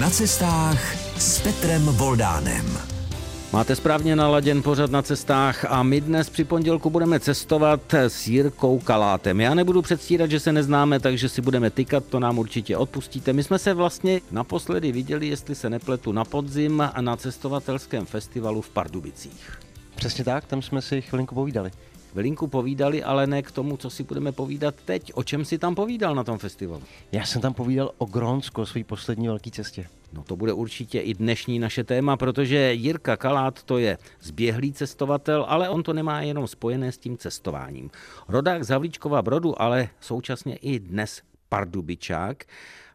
[0.00, 2.78] Na cestách s Petrem Voldánem.
[3.52, 8.78] Máte správně naladěn pořad na cestách a my dnes při pondělku budeme cestovat s Jirkou
[8.78, 9.40] Kalátem.
[9.40, 13.32] Já nebudu předstírat, že se neznáme, takže si budeme tykat, to nám určitě odpustíte.
[13.32, 18.70] My jsme se vlastně naposledy viděli, jestli se nepletu, na podzim na cestovatelském festivalu v
[18.70, 19.58] Pardubicích.
[19.94, 21.70] Přesně tak, tam jsme si chvilinku povídali.
[22.12, 25.12] Chvilinku povídali, ale ne k tomu, co si budeme povídat teď.
[25.14, 26.82] O čem si tam povídal na tom festivalu?
[27.12, 29.86] Já jsem tam povídal o Grónsku, o své poslední velké cestě.
[30.12, 35.44] No to bude určitě i dnešní naše téma, protože Jirka Kalát to je zběhlý cestovatel,
[35.48, 37.90] ale on to nemá jenom spojené s tím cestováním.
[38.28, 42.44] Rodák z Havlíčkova Brodu, ale současně i dnes pardubičák,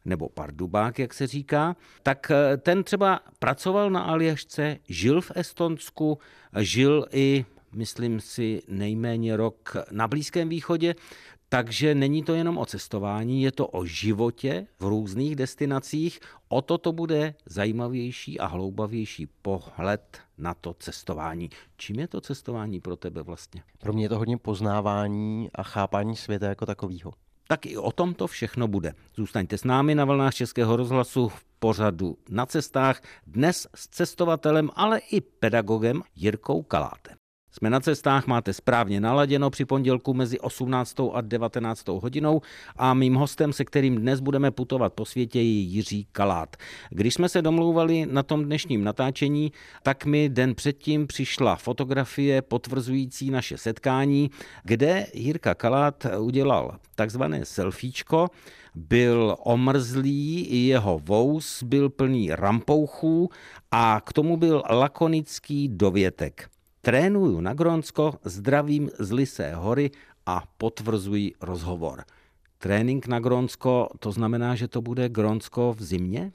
[0.05, 6.19] nebo pardubák, jak se říká, tak eh, ten třeba pracoval na Aljašce, žil v Estonsku,
[6.59, 7.45] žil i
[7.75, 10.95] myslím si, nejméně rok na Blízkém východě,
[11.53, 16.19] takže není to jenom o cestování, je to o životě v různých destinacích.
[16.49, 21.49] O to to bude zajímavější a hloubavější pohled na to cestování.
[21.77, 23.63] Čím je to cestování pro tebe vlastně?
[23.79, 27.13] Pro mě je to hodně poznávání a chápání světa jako takového.
[27.47, 28.93] Tak i o tom to všechno bude.
[29.15, 34.99] Zůstaňte s námi na vlnách Českého rozhlasu v pořadu na cestách, dnes s cestovatelem, ale
[34.99, 37.22] i pedagogem Jirkou Kalátem.
[37.57, 40.95] Jsme na cestách, máte správně naladěno při pondělku mezi 18.
[41.13, 41.87] a 19.
[41.87, 42.41] hodinou
[42.75, 46.55] a mým hostem, se kterým dnes budeme putovat po světě, je Jiří Kalát.
[46.89, 49.51] Když jsme se domlouvali na tom dnešním natáčení,
[49.83, 54.31] tak mi den předtím přišla fotografie potvrzující naše setkání,
[54.63, 58.27] kde Jirka Kalát udělal takzvané selfiečko,
[58.75, 63.29] byl omrzlý, jeho vous byl plný rampouchů
[63.71, 66.52] a k tomu byl lakonický dovětek.
[66.83, 69.91] Trénuju na Grónsko, zdravím z Lisé hory
[70.25, 72.03] a potvrzuji rozhovor.
[72.59, 76.31] Trénink na Grónsko, to znamená, že to bude Grónsko v zimě?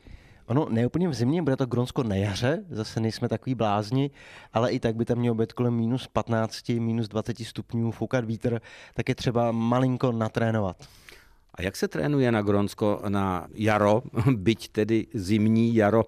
[0.47, 4.11] Ono ne úplně v zimě, bude to Gronsko na jaře, zase nejsme takový blázni,
[4.53, 8.61] ale i tak by tam mělo být kolem minus 15, minus 20 stupňů, foukat vítr,
[8.95, 10.89] tak je třeba malinko natrénovat.
[11.55, 14.03] A jak se trénuje na Gronsko na jaro,
[14.37, 16.05] byť tedy zimní jaro?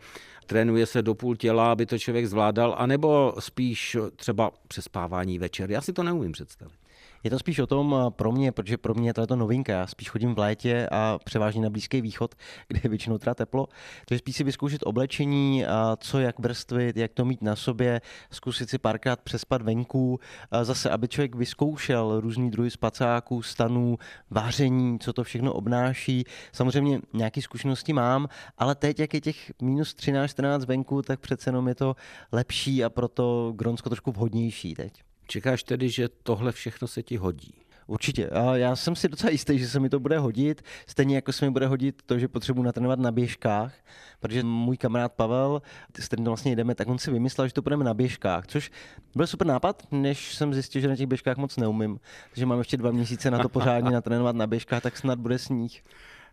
[0.50, 5.71] Trénuje se do půl těla, aby to člověk zvládal, anebo spíš třeba přespávání večer.
[5.71, 6.79] Já si to neumím představit.
[7.25, 9.72] Je to spíš o tom pro mě, protože pro mě to je to novinka.
[9.72, 12.34] Já spíš chodím v létě a převážně na Blízký východ,
[12.69, 13.69] kde je většinou teda teplo.
[14.08, 15.64] Takže spíš si vyzkoušet oblečení,
[15.97, 20.20] co jak vrstvit, jak to mít na sobě, zkusit si párkrát přespat venku,
[20.62, 23.98] zase, aby člověk vyzkoušel různý druhy spacáků, stanů,
[24.30, 26.25] váření, co to všechno obnáší.
[26.53, 28.28] Samozřejmě nějaké zkušenosti mám,
[28.59, 31.97] ale teď, jak je těch minus 13-14 venku, tak přece jenom je to
[32.32, 35.09] lepší a proto Gronsko trošku vhodnější teď.
[35.30, 37.54] Čekáš tedy, že tohle všechno se ti hodí?
[37.86, 38.28] Určitě.
[38.28, 40.62] A já jsem si docela jistý, že se mi to bude hodit.
[40.86, 43.74] Stejně jako se mi bude hodit to, že potřebuji natrénovat na běžkách,
[44.20, 45.62] protože můj kamarád Pavel,
[45.98, 48.70] s kterým to vlastně jdeme, tak on si vymyslel, že to budeme na běžkách, což
[49.14, 52.00] byl super nápad, než jsem zjistil, že na těch běžkách moc neumím.
[52.30, 55.82] Takže mám ještě dva měsíce na to pořádně natrénovat na běžkách, tak snad bude sníh.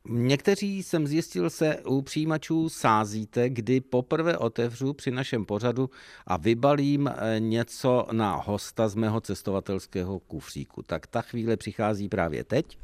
[0.09, 5.89] Někteří jsem zjistil se u přijímačů sázíte, kdy poprvé otevřu při našem pořadu
[6.27, 10.83] a vybalím eh, něco na hosta z mého cestovatelského kufříku.
[10.83, 12.77] Tak ta chvíle přichází právě teď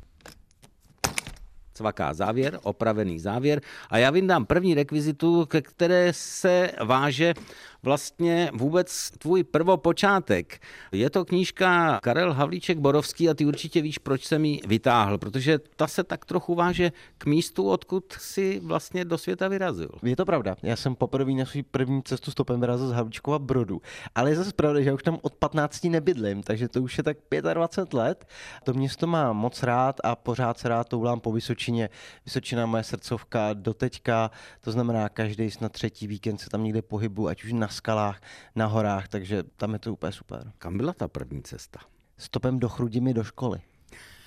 [1.73, 7.33] cvaká závěr, opravený závěr a já vyndám první rekvizitu, ke které se váže
[7.83, 10.59] vlastně vůbec tvůj prvopočátek.
[10.91, 15.59] Je to knížka Karel Havlíček Borovský a ty určitě víš, proč jsem ji vytáhl, protože
[15.75, 19.89] ta se tak trochu váže k místu, odkud si vlastně do světa vyrazil.
[20.03, 20.55] Je to pravda.
[20.63, 23.81] Já jsem poprvé na svůj první cestu stopem vyrazil z Havlíčkova Brodu.
[24.15, 27.03] Ale je zase pravda, že já už tam od 15 nebydlím, takže to už je
[27.03, 27.17] tak
[27.53, 28.25] 25 let.
[28.63, 31.89] To město má moc rád a pořád se rád toulám po Vysočině.
[32.25, 37.27] Vysočina moje srdcovka do teďka, to znamená každý snad třetí víkend se tam někde pohybu,
[37.27, 38.21] ať už na skalách,
[38.55, 40.51] na horách, takže tam je to úplně super.
[40.57, 41.79] Kam byla ta první cesta?
[42.17, 43.61] Stopem do Chrudimi do školy.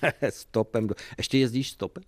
[0.29, 0.87] stopem.
[0.87, 0.95] Do...
[1.17, 2.03] Ještě jezdíš stopem?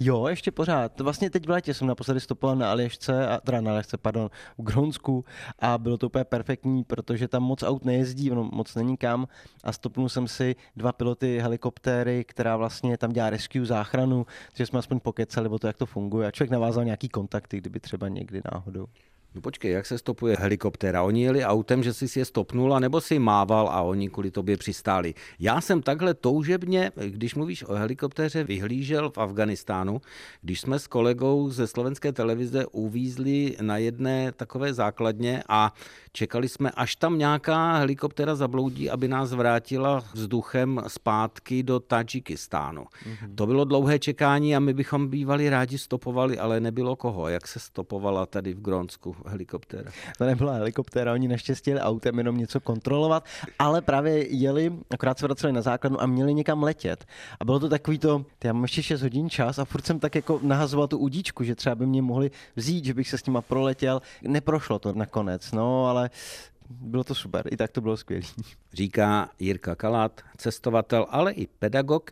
[0.00, 1.00] Jo, ještě pořád.
[1.00, 4.62] Vlastně teď v létě jsem naposledy stopoval na Aljašce, a, teda na Aljašce, pardon, v
[4.62, 5.24] Gronsku
[5.58, 9.28] a bylo to úplně perfektní, protože tam moc aut nejezdí, no, moc není kam
[9.64, 14.78] a stopnul jsem si dva piloty helikoptéry, která vlastně tam dělá rescue, záchranu, takže jsme
[14.78, 18.40] aspoň pokecali o to, jak to funguje a člověk navázal nějaký kontakty, kdyby třeba někdy
[18.52, 18.86] náhodou.
[19.34, 21.02] No počkej, jak se stopuje helikoptéra?
[21.02, 24.56] Oni jeli autem, že jsi si je stopnul, nebo si mával a oni kvůli tobě
[24.56, 25.14] přistáli.
[25.38, 30.00] Já jsem takhle toužebně, když mluvíš o helikoptéře, vyhlížel v Afganistánu,
[30.42, 35.72] když jsme s kolegou ze slovenské televize uvízli na jedné takové základně a
[36.12, 42.82] čekali jsme, až tam nějaká helikoptéra zabloudí, aby nás vrátila vzduchem zpátky do Tadžikistánu.
[42.82, 43.34] Mm-hmm.
[43.34, 47.28] To bylo dlouhé čekání a my bychom bývali rádi stopovali, ale nebylo koho.
[47.28, 49.90] Jak se stopovala tady v Grónsku helikoptéra?
[50.18, 53.24] To nebyla helikoptéra, oni naštěstí jeli autem jenom něco kontrolovat,
[53.58, 57.04] ale právě jeli, akorát se vraceli na základnu a měli někam letět.
[57.40, 60.14] A bylo to takový to, já mám ještě 6 hodin čas a furt jsem tak
[60.14, 63.42] jako nahazoval tu udíčku, že třeba by mě mohli vzít, že bych se s nima
[63.42, 64.02] proletěl.
[64.22, 66.10] Neprošlo to nakonec, no, ale
[66.70, 68.24] bylo to super, i tak to bylo skvělé.
[68.72, 72.10] Říká Jirka Kalát, cestovatel, ale i pedagog.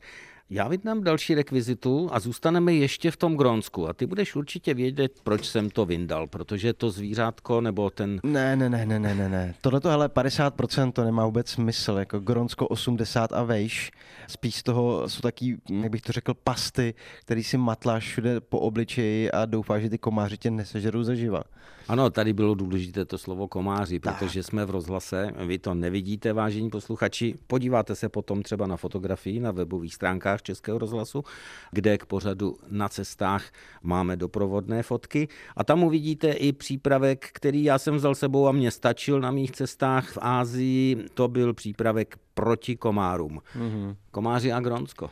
[0.54, 3.88] Já vydám další rekvizitu a zůstaneme ještě v tom Grónsku.
[3.88, 8.20] A ty budeš určitě vědět, proč jsem to vyndal, protože to zvířátko nebo ten...
[8.22, 9.54] Ne, ne, ne, ne, ne, ne, ne.
[9.60, 13.90] Tohle to, hele, 50% to nemá vůbec smysl, jako Grónsko 80 a vejš.
[14.28, 18.58] Spíš z toho jsou taky, jak bych to řekl, pasty, který si matláš všude po
[18.58, 21.42] obličeji a doufáš, že ty komáři tě nesežerou zaživa.
[21.88, 24.46] Ano, tady bylo důležité to slovo komáři, protože tak.
[24.46, 27.34] jsme v rozhlase, vy to nevidíte, vážení posluchači.
[27.46, 31.24] Podíváte se potom třeba na fotografii na webových stránkách Českého rozhlasu,
[31.70, 33.44] kde k pořadu na cestách
[33.82, 38.70] máme doprovodné fotky a tam uvidíte i přípravek, který já jsem vzal sebou a mě
[38.70, 40.96] stačil na mých cestách v Ázii.
[41.14, 43.40] To byl přípravek proti komárům.
[43.56, 43.96] Mm-hmm.
[44.10, 45.10] Komáři a Gronsko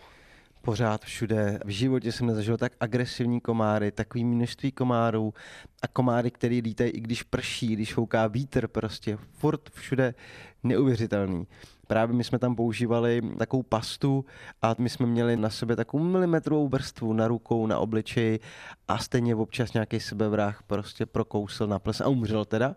[0.62, 1.60] pořád všude.
[1.64, 5.34] V životě jsem nezažil tak agresivní komáry, takový množství komárů
[5.82, 10.14] a komáry, které lítají i když prší, když fouká vítr, prostě furt všude
[10.62, 11.46] neuvěřitelný.
[11.90, 14.24] Právě my jsme tam používali takovou pastu
[14.62, 18.40] a my jsme měli na sobě takovou milimetrovou vrstvu na rukou, na obličeji
[18.88, 22.76] a stejně občas nějaký sebevrah prostě prokousl na ples a umřel teda.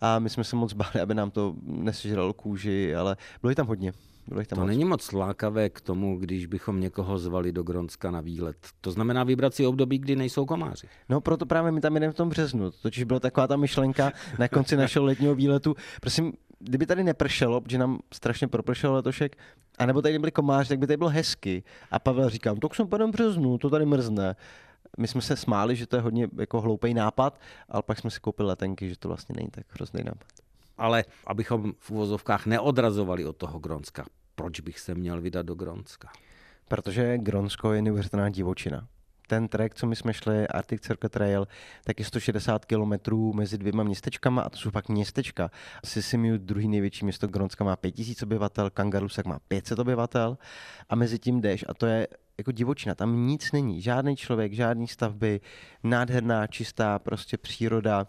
[0.00, 3.92] A my jsme se moc báli, aby nám to nesežralo kůži, ale bylo tam hodně.
[4.28, 4.68] Bylo tam to moc.
[4.68, 8.56] není moc lákavé k tomu, když bychom někoho zvali do Gronska na výlet.
[8.80, 10.86] To znamená vybrat si období, kdy nejsou komáři.
[11.08, 12.70] No proto právě my tam jdeme v tom březnu.
[12.70, 15.74] Totiž byla taková ta myšlenka na konci našeho letního výletu.
[16.00, 19.36] Prosím, kdyby tady nepršelo, protože nám strašně propršelo letošek,
[19.78, 21.62] a nebo tady nebyli komáři, tak by tady bylo hezky.
[21.90, 24.36] A Pavel říká, no, tak jsem padem březnu, to tady mrzne.
[24.98, 28.20] My jsme se smáli, že to je hodně jako hloupý nápad, ale pak jsme si
[28.20, 30.26] koupili letenky, že to vlastně není tak hrozný nápad
[30.80, 34.04] ale abychom v uvozovkách neodrazovali od toho Gronska.
[34.34, 36.08] Proč bych se měl vydat do Gronska?
[36.68, 38.88] Protože Gronsko je neuvěřitelná divočina.
[39.30, 41.46] Ten trek, co my jsme šli, Arctic Circle Trail,
[41.84, 45.50] tak je 160 kilometrů mezi dvěma městečkama a to jsou pak městečka.
[45.84, 50.38] Sisimiu, druhý největší město Gronska, má 5000 obyvatel, Kangarusak má 500 obyvatel
[50.88, 54.88] a mezi tím jdeš a to je jako divočina, tam nic není, žádný člověk, žádný
[54.88, 55.40] stavby,
[55.82, 58.06] nádherná, čistá prostě příroda,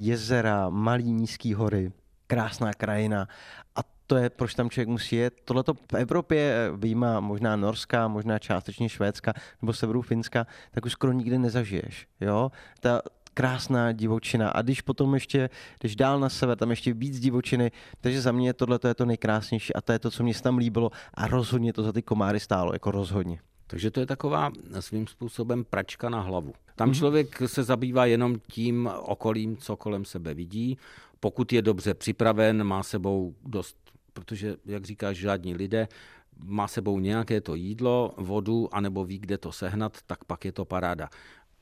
[0.00, 1.92] jezera, malý nízký hory
[2.26, 3.28] krásná krajina
[3.76, 5.34] a to je, proč tam člověk musí jet.
[5.44, 11.12] Tohle v Evropě, výjima možná Norska, možná částečně Švédska nebo severu Finska, tak už skoro
[11.12, 12.06] nikdy nezažiješ.
[12.20, 12.50] Jo?
[12.80, 13.02] Ta,
[13.34, 14.50] krásná divočina.
[14.50, 17.70] A když potom ještě, když dál na sever, tam ještě víc divočiny,
[18.00, 20.90] takže za mě tohle je to nejkrásnější a to je to, co mě tam líbilo
[21.14, 23.38] a rozhodně to za ty komáry stálo, jako rozhodně.
[23.66, 26.52] Takže to je taková svým způsobem pračka na hlavu.
[26.76, 26.94] Tam mhm.
[26.94, 30.78] člověk se zabývá jenom tím okolím, co kolem sebe vidí.
[31.20, 33.76] Pokud je dobře připraven, má sebou dost,
[34.14, 35.88] protože, jak říkáš, žádní lidé,
[36.38, 40.64] má sebou nějaké to jídlo, vodu, anebo ví, kde to sehnat, tak pak je to
[40.64, 41.08] paráda.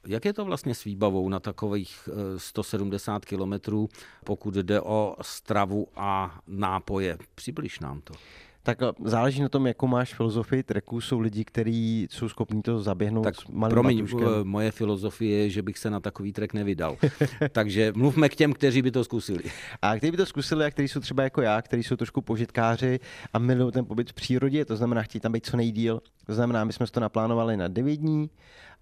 [0.07, 3.89] Jak je to vlastně s výbavou na takových 170 eh, kilometrů,
[4.25, 7.19] pokud jde o stravu a nápoje?
[7.35, 8.15] Přibliž nám to.
[8.62, 11.00] Tak záleží na tom, jakou máš filozofii treku.
[11.00, 14.44] Jsou lidi, kteří jsou schopní to zaběhnout tak s malým promiň, batuškem.
[14.44, 16.97] moje filozofie je, že bych se na takový trek nevydal.
[17.53, 19.43] Takže mluvme k těm, kteří by to zkusili.
[19.82, 23.01] A kteří by to zkusili a kteří jsou třeba jako já, kteří jsou trošku požitkáři
[23.32, 26.01] a milují ten pobyt v přírodě, to znamená, chtějí tam být co nejdíl.
[26.27, 28.31] To znamená, my jsme to naplánovali na 9 dní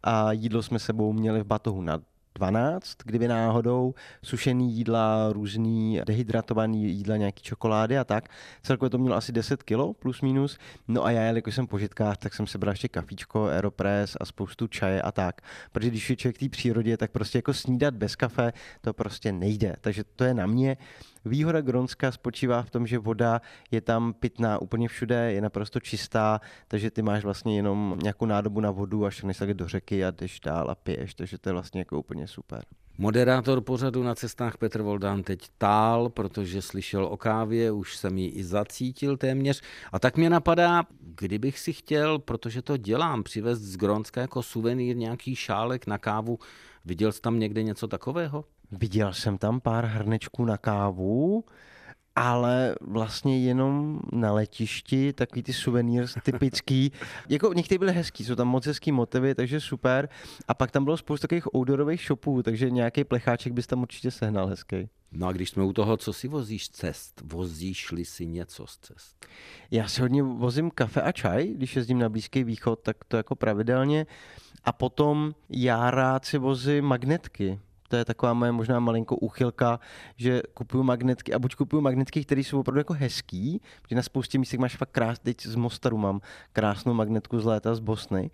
[0.03, 2.01] a jídlo jsme sebou měli v batohu na
[2.35, 8.29] 12, kdyby náhodou, sušený jídla, různý dehydratovaný jídla, nějaký čokolády a tak.
[8.63, 10.59] Celkově to mělo asi 10 kilo plus minus.
[10.89, 14.67] No a já, jelikož jsem požitkář, tak jsem se bral ještě kafíčko, aeropress a spoustu
[14.67, 15.41] čaje a tak.
[15.73, 19.33] Protože když je člověk v té přírodě, tak prostě jako snídat bez kafe, to prostě
[19.33, 19.77] nejde.
[19.81, 20.77] Takže to je na mě.
[21.25, 26.41] Výhoda Gronska spočívá v tom, že voda je tam pitná úplně všude, je naprosto čistá,
[26.69, 30.11] takže ty máš vlastně jenom nějakou nádobu na vodu a všechny se do řeky a
[30.11, 32.65] jdeš dál a piješ, takže to je vlastně jako úplně super.
[32.99, 38.29] Moderátor pořadu na cestách Petr Voldán teď tál, protože slyšel o kávě, už jsem ji
[38.29, 39.63] i zacítil téměř.
[39.93, 44.97] A tak mě napadá, kdybych si chtěl, protože to dělám, přivést z Gronska jako suvenýr
[44.97, 46.39] nějaký šálek na kávu,
[46.85, 48.45] Viděl jsi tam někde něco takového?
[48.73, 51.45] Viděl jsem tam pár hrnečků na kávu,
[52.17, 56.93] ale vlastně jenom na letišti, takový ty suvenýr typický.
[57.29, 60.09] jako některý byly hezký, jsou tam moc hezký motivy, takže super.
[60.49, 64.47] A pak tam bylo spoustu takových outdoorových shopů, takže nějaký plecháček bys tam určitě sehnal
[64.47, 64.89] hezký.
[65.13, 67.23] No a když jsme u toho, co si vozíš cest?
[67.25, 69.27] Vozíš-li si něco z cest?
[69.71, 73.35] Já si hodně vozím kafe a čaj, když jezdím na Blízký východ, tak to jako
[73.35, 74.07] pravidelně.
[74.65, 79.81] A potom já rád si vozím magnetky to je taková moje možná malinko úchylka,
[80.17, 84.39] že kupuju magnetky a buď kupuju magnetky, které jsou opravdu jako hezký, protože na spoustě
[84.39, 86.21] místech máš fakt krás, teď z Mostaru mám
[86.53, 88.31] krásnou magnetku z léta z Bosny,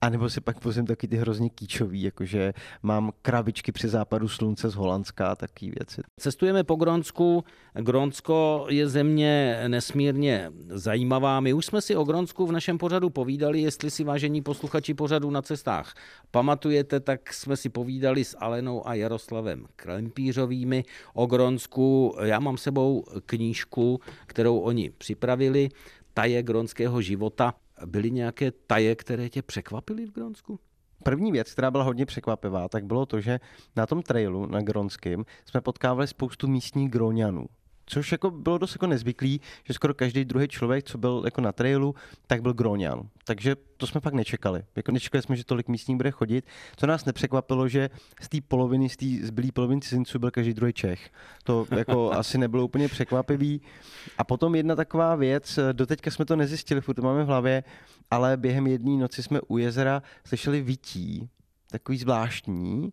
[0.00, 4.68] a nebo si pak vozím taky ty hrozně kýčový, jakože mám krabičky při západu slunce
[4.68, 6.02] z Holandska a takové věci.
[6.20, 7.44] Cestujeme po Gronsku.
[7.74, 11.40] Gronsko je země nesmírně zajímavá.
[11.40, 15.30] My už jsme si o Gronsku v našem pořadu povídali, jestli si vážení posluchači pořadu
[15.30, 15.94] na cestách
[16.30, 20.84] pamatujete, tak jsme si povídali s Alenou a Jaroslavem Klempířovými
[21.14, 22.16] o Gronsku.
[22.22, 25.68] Já mám sebou knížku, kterou oni připravili,
[26.14, 27.54] Taje gronského života.
[27.86, 30.58] Byly nějaké taje, které tě překvapily v Gronsku?
[31.02, 33.40] První věc, která byla hodně překvapivá, tak bylo to, že
[33.76, 37.46] na tom trailu na Gronském jsme potkávali spoustu místních Groňanů.
[37.86, 41.52] Což jako bylo dost jako nezvyklý, že skoro každý druhý člověk, co byl jako na
[41.52, 41.94] trailu,
[42.26, 43.08] tak byl Groňan.
[43.24, 44.64] Takže to jsme fakt nečekali.
[44.76, 46.44] Jako nečekali jsme, že tolik místních bude chodit.
[46.76, 47.90] Co nás nepřekvapilo, že
[48.20, 51.10] z té poloviny, z té zbylé poloviny cizinců byl každý druhý Čech.
[51.44, 53.60] To jako asi nebylo úplně překvapivý.
[54.18, 57.64] A potom jedna taková věc, doteďka jsme to nezjistili, furt to máme v hlavě,
[58.10, 61.28] ale během jedné noci jsme u jezera slyšeli vytí,
[61.70, 62.90] takový zvláštní,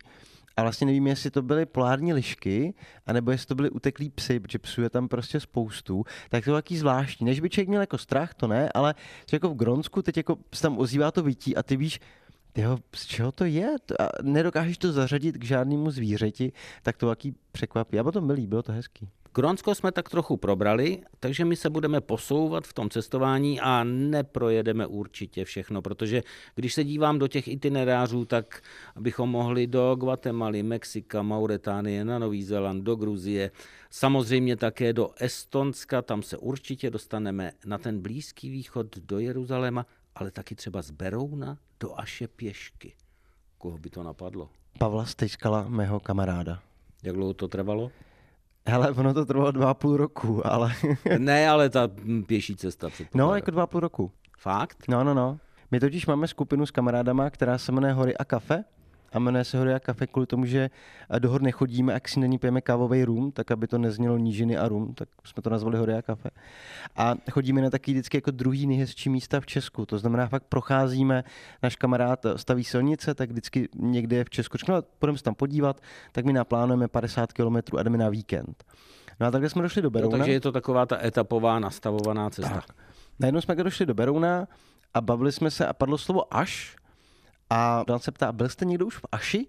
[0.57, 2.73] a vlastně nevím, jestli to byly polární lišky,
[3.05, 6.53] anebo jestli to byly uteklí psy, protože psů je tam prostě spoustu, tak to je
[6.53, 7.25] taký zvláštní.
[7.25, 8.95] Než by člověk měl jako strach, to ne, ale
[9.33, 11.99] jako v Gronsku teď jako se tam ozývá to vytí a ty víš,
[12.53, 13.75] tyho, z čeho to je?
[13.99, 16.51] A nedokážeš to zařadit k žádnému zvířeti,
[16.83, 17.99] tak to jaký překvapí.
[17.99, 19.09] A potom milý, bylo to hezký.
[19.35, 24.87] Grónsko jsme tak trochu probrali, takže my se budeme posouvat v tom cestování a neprojedeme
[24.87, 26.23] určitě všechno, protože
[26.55, 28.61] když se dívám do těch itinerářů, tak
[28.99, 33.51] bychom mohli do Guatemaly, Mexika, Mauretánie, na Nový Zéland, do Gruzie,
[33.89, 39.85] samozřejmě také do Estonska, tam se určitě dostaneme na ten Blízký východ do Jeruzaléma,
[40.15, 42.93] ale taky třeba z Berouna do Aše pěšky.
[43.57, 44.49] Koho by to napadlo?
[44.79, 46.59] Pavla Stejskala, mého kamaráda.
[47.03, 47.91] Jak dlouho to trvalo?
[48.65, 50.71] Hele, ono to trvalo dva a půl roku, ale...
[51.17, 51.89] ne, ale ta
[52.27, 52.89] pěší cesta.
[53.13, 54.11] No, jako dva a půl roku.
[54.37, 54.77] Fakt?
[54.87, 55.39] No, no, no.
[55.71, 58.63] My totiž máme skupinu s kamarádama, která se jmenuje Hory a kafe
[59.13, 60.69] a jmenuje se Hory a kafe kvůli tomu, že
[61.19, 64.67] do hor nechodíme a si není pijeme kávový rum, tak aby to neznělo nížiny a
[64.67, 66.29] rum, tak jsme to nazvali Hory a kafe.
[66.95, 71.23] A chodíme na taky vždycky jako druhý nejhezčí místa v Česku, to znamená fakt procházíme,
[71.63, 75.81] náš kamarád staví silnice, tak vždycky někde v Česku řekne, no, půjdeme se tam podívat,
[76.11, 78.63] tak my naplánujeme 50 km a jdeme na víkend.
[79.19, 80.17] No a takhle jsme došli do Berouna.
[80.17, 82.53] No, takže je to taková ta etapová nastavovaná cesta.
[82.53, 82.75] Tak.
[83.19, 84.47] Najednou jsme došli do Berouna
[84.93, 86.75] a bavili jsme se a padlo slovo až,
[87.53, 89.47] a Dan se ptá, byl jste někdo už v Aši?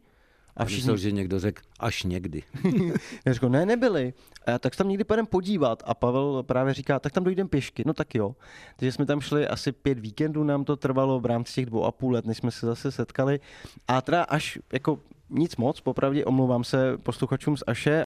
[0.56, 0.80] A všichni...
[0.80, 2.42] Myslel, že někdo řekl až někdy.
[3.26, 4.14] já řekl, ne, nebyli.
[4.46, 5.82] A tak se tam někdy půjdeme podívat.
[5.86, 7.82] A Pavel právě říká, tak tam dojdeme pěšky.
[7.86, 8.36] No tak jo.
[8.76, 11.92] Takže jsme tam šli asi pět víkendů, nám to trvalo v rámci těch dvou a
[11.92, 13.40] půl let, než jsme se zase setkali.
[13.88, 14.98] A teda až jako
[15.30, 18.02] nic moc, popravdě omlouvám se posluchačům z Aše,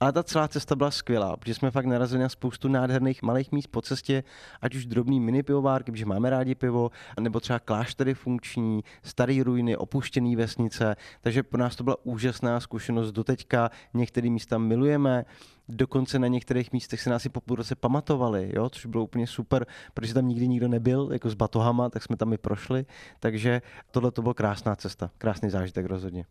[0.00, 3.66] ale ta celá cesta byla skvělá, protože jsme fakt narazili na spoustu nádherných malých míst
[3.66, 4.24] po cestě,
[4.60, 9.76] ať už drobný mini pivovárky, protože máme rádi pivo, nebo třeba kláštery funkční, staré ruiny,
[9.76, 15.24] opuštěné vesnice, takže pro nás to byla úžasná zkušenost doteďka, některé místa milujeme,
[15.68, 19.26] dokonce na některých místech se nás i po půl roce pamatovali, jo, což bylo úplně
[19.26, 22.86] super, protože tam nikdy nikdo nebyl, jako s batohama, tak jsme tam i prošli,
[23.20, 26.24] takže tohle to byla krásná cesta, krásný zážitek rozhodně.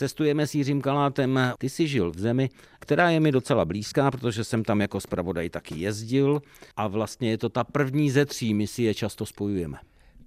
[0.00, 1.40] Cestujeme s Jiřím Kalátem.
[1.58, 5.50] Ty jsi žil v zemi, která je mi docela blízká, protože jsem tam jako zpravodaj
[5.50, 6.42] taky jezdil
[6.76, 9.78] a vlastně je to ta první ze tří, my si je často spojujeme.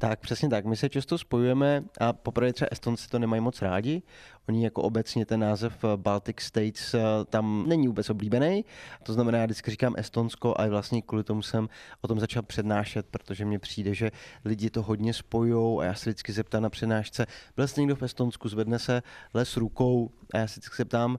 [0.04, 0.66] Tak, přesně tak.
[0.66, 4.04] My se často spojujeme a poprvé třeba Estonci to nemají moc rádi.
[4.50, 8.66] Oni jako obecně ten název eh, Baltic States eh, tam není vůbec oblíbený.
[9.04, 11.70] To znamená, já vždycky říkám Estonsko a vlastně kvůli tomu jsem
[12.02, 14.12] o tom začal přednášet, protože mně přijde, že
[14.46, 18.04] lidi to hodně spojují a já se vždycky zeptám na přednášce, byl jste někdo v
[18.04, 19.02] Estonsku, zvedne se
[19.34, 21.18] les rukou a já se vždycky zeptám,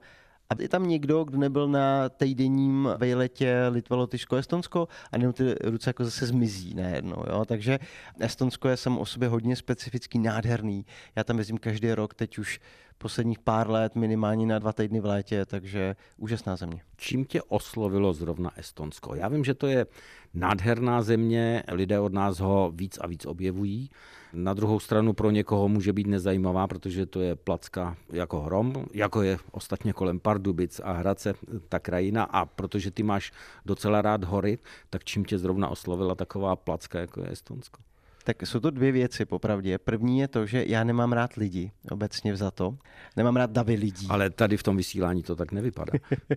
[0.50, 5.54] a je tam někdo, kdo nebyl na týdenním vejletě Litva, Lotyšsko, Estonsko a jenom ty
[5.64, 7.24] ruce jako zase zmizí najednou.
[7.30, 7.44] Jo?
[7.44, 7.78] Takže
[8.20, 10.86] Estonsko je sam o sobě hodně specifický, nádherný.
[11.16, 12.60] Já tam jezdím každý rok, teď už
[12.98, 16.82] posledních pár let, minimálně na dva týdny v létě, takže úžasná země.
[16.96, 19.14] Čím tě oslovilo zrovna Estonsko?
[19.14, 19.86] Já vím, že to je
[20.34, 23.90] nádherná země, lidé od nás ho víc a víc objevují.
[24.32, 29.22] Na druhou stranu pro někoho může být nezajímavá, protože to je placka jako hrom, jako
[29.22, 31.34] je ostatně kolem Pardubic a Hradce
[31.68, 33.32] ta krajina a protože ty máš
[33.66, 34.58] docela rád hory,
[34.90, 37.80] tak čím tě zrovna oslovila taková placka, jako je Estonsko?
[38.24, 39.78] Tak jsou to dvě věci, popravdě.
[39.78, 42.76] První je to, že já nemám rád lidi, obecně za to.
[43.16, 44.06] Nemám rád davy lidí.
[44.10, 45.92] Ale tady v tom vysílání to tak nevypadá.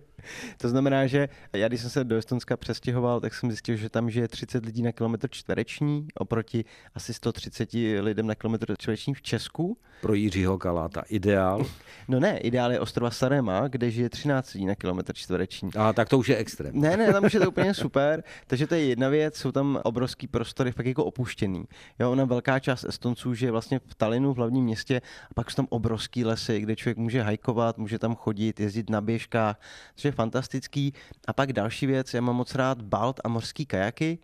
[0.56, 4.10] to znamená, že já když jsem se do Estonska přestěhoval, tak jsem zjistil, že tam
[4.10, 6.64] žije 30 lidí na kilometr čtvereční oproti
[6.94, 7.68] asi 130
[8.00, 9.78] lidem na kilometr čtvereční v Česku.
[10.00, 11.66] Pro Jiřího Kaláta ideál?
[12.10, 15.70] No ne, ideál je ostrova Sarema, kde žije 13 lidí na kilometr čtvereční.
[15.78, 16.80] A tak to už je extrém.
[16.80, 18.24] Ne, ne, tam už je to úplně super.
[18.46, 21.64] Takže to je jedna věc, jsou tam obrovský prostory, fakt jako opuštěný.
[21.98, 25.56] Jo, ona velká část Estonců je vlastně v Talinu, v hlavním městě, a pak jsou
[25.56, 29.60] tam obrovský lesy, kde člověk může hajkovat, může tam chodit, jezdit na běžkách,
[29.94, 30.92] což je fantastický.
[31.26, 34.18] A pak další věc, já mám moc rád balt a mořský kajaky,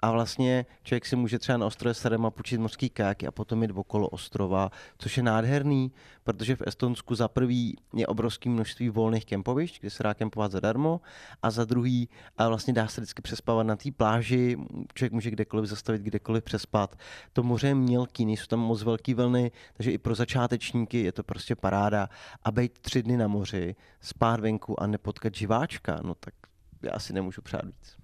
[0.00, 3.70] a vlastně člověk si může třeba na ostrově Sarema půjčit mořský kajaky a potom jít
[3.74, 5.92] okolo ostrova, což je nádherný,
[6.24, 11.00] protože v Estonsku za prvý je obrovské množství volných kempovišť, kde se dá kempovat zadarmo
[11.42, 14.56] a za druhý a vlastně dá se vždycky přespavat na té pláži,
[14.94, 16.98] člověk může kdekoliv zastavit, kdekoliv přespat.
[17.32, 21.22] To moře je mělký, nejsou tam moc velké vlny, takže i pro začátečníky je to
[21.22, 22.08] prostě paráda.
[22.42, 26.34] A být tři dny na moři, spát venku a nepotkat živáčka, no tak
[26.82, 27.97] já asi nemůžu přát víc.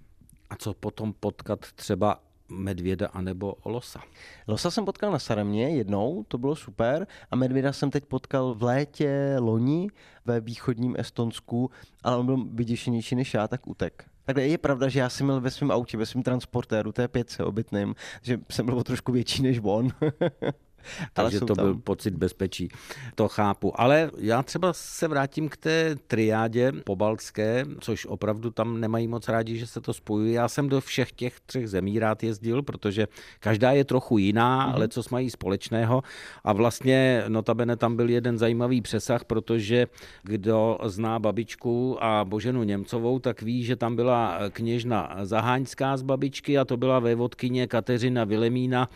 [0.55, 2.19] A co potom potkat třeba
[2.49, 4.01] medvěda anebo losa?
[4.47, 7.07] Losa jsem potkal na Saramě jednou, to bylo super.
[7.31, 9.87] A medvěda jsem teď potkal v létě loni
[10.25, 11.71] ve východním Estonsku,
[12.03, 14.05] ale on byl vyděšenější než já, tak utek.
[14.25, 17.37] Takhle je pravda, že já jsem měl ve svém autě, ve svém transportéru, té 5
[17.43, 19.89] obytným, že jsem byl o trošku větší než on.
[21.13, 21.65] Takže to tam.
[21.65, 22.69] byl pocit bezpečí.
[23.15, 23.81] To chápu.
[23.81, 29.57] Ale já třeba se vrátím k té triádě pobaltské, což opravdu tam nemají moc rádi,
[29.57, 30.33] že se to spojuje.
[30.33, 33.07] Já jsem do všech těch třech zemí rád jezdil, protože
[33.39, 34.75] každá je trochu jiná, mm-hmm.
[34.75, 36.03] ale co mají společného.
[36.43, 39.87] A vlastně notabene tam byl jeden zajímavý přesah, protože
[40.23, 46.57] kdo zná babičku a Boženu Němcovou, tak ví, že tam byla kněžna Zaháňská z babičky
[46.57, 48.89] a to byla vévodkyně Kateřina Vilemína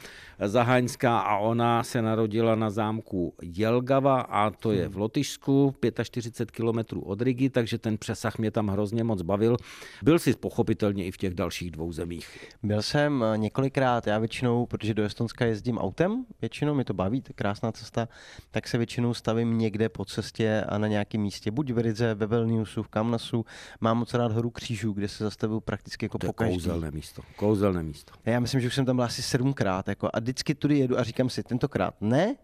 [0.47, 4.97] Zaháňská a ona se narodila na zámku Jelgava a to je v.
[4.97, 9.57] Lotyšsku, 45 kilometrů od Rigi, takže ten přesah mě tam hrozně moc bavil.
[10.03, 12.49] Byl si pochopitelně i v těch dalších dvou zemích.
[12.63, 17.21] Byl jsem eh, několikrát, já většinou, protože do Estonska jezdím autem, většinou mi to baví,
[17.21, 18.07] to krásná cesta,
[18.51, 22.27] tak se většinou stavím někde po cestě a na nějakém místě, buď v Rize, ve
[22.27, 23.45] Vilniusu, v Kamnasu.
[23.81, 26.53] Mám moc rád horu křížů, kde se zastavuju prakticky jako to po každý.
[26.53, 28.13] kouzelné místo, kouzelné místo.
[28.25, 31.03] Já myslím, že už jsem tam byl asi sedmkrát jako, a vždycky tudy jedu a
[31.03, 32.35] říkám si, tentokrát ne,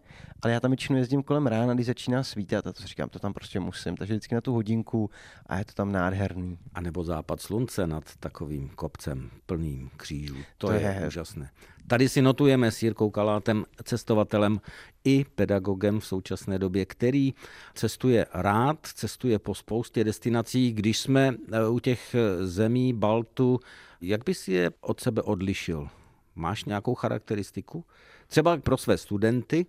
[0.42, 3.32] ale já tam většinou jezdím kolem rána, když začíná svítat a to říkám, to tam
[3.32, 3.96] prostě musím.
[3.96, 5.10] Takže vždycky na tu hodinku
[5.46, 6.58] a je to tam nádherný.
[6.74, 10.36] A nebo západ slunce nad takovým kopcem plným křížů.
[10.58, 11.50] To, to je, je úžasné.
[11.86, 14.60] Tady si notujeme s Jirkou Kalátem, cestovatelem
[15.04, 17.34] i pedagogem v současné době, který
[17.74, 20.72] cestuje rád, cestuje po spoustě destinací.
[20.72, 23.60] Když jsme eh, u těch zemí Baltu,
[24.00, 25.88] jak by si je od sebe odlišil?
[26.36, 27.84] Máš nějakou charakteristiku?
[28.28, 29.66] Třeba pro své studenty,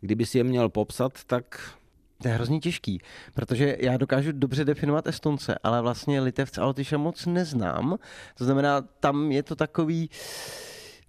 [0.00, 1.74] kdyby si je měl popsat, tak
[2.22, 3.00] to je hrozně těžký,
[3.34, 7.98] protože já dokážu dobře definovat Estonce, ale vlastně Litevce a Lotyše moc neznám.
[8.38, 10.10] To znamená, tam je to takový,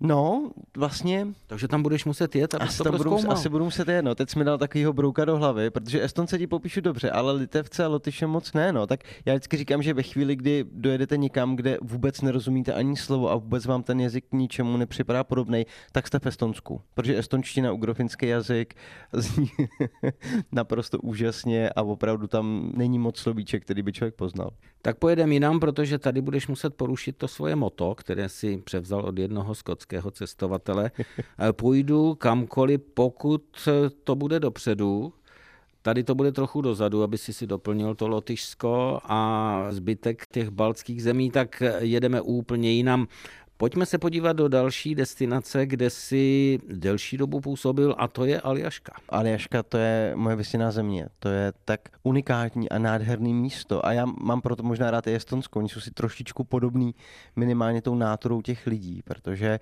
[0.04, 1.28] No, vlastně.
[1.48, 4.16] Takže tam budeš muset jet, aby asi to tam budu, asi budu muset jet, no.
[4.16, 7.86] Teď jsi mi dal takovýho brouka do hlavy, protože Estonce ti popíšu dobře, ale Litevce
[7.86, 8.88] a Lotyše moc ne, no.
[8.88, 13.32] Tak já vždycky říkám, že ve chvíli, kdy dojedete někam, kde vůbec nerozumíte ani slovo
[13.32, 16.82] a vůbec vám ten jazyk k ničemu nepřipadá podobný, tak jste v Estonsku.
[16.94, 18.74] Protože estonština, ugrofinský jazyk
[19.14, 19.50] zní
[20.52, 24.50] naprosto úžasně a opravdu tam není moc slovíček, který by člověk poznal.
[24.82, 29.20] Tak pojedeme jinam, protože tady budeš muset porušit to svoje moto, které si převzal od
[29.20, 30.92] jednoho skotského cestovatele.
[31.52, 33.70] Půjdu kamkoliv, pokud
[34.04, 35.14] to bude dopředu,
[35.84, 41.04] Tady to bude trochu dozadu, aby si si doplnil to Lotyšsko a zbytek těch baltských
[41.04, 43.08] zemí, tak jedeme úplně jinam.
[43.62, 48.94] Pojďme se podívat do další destinace, kde si delší dobu působil a to je Aljaška.
[49.10, 51.08] Aljaška to je moje vysněná země.
[51.20, 55.60] To je tak unikátní a nádherný místo a já mám proto možná rád i Estonsko.
[55.60, 56.96] Oni jsou si trošičku podobný
[57.36, 59.60] minimálně tou náturou těch lidí, protože